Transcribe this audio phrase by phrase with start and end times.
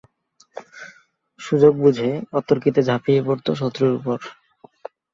[1.39, 2.09] সুযোগ বুঝে
[2.39, 4.17] অতর্কিতে ঝাঁপিয়ে পড়ত শত্রুর ওপর।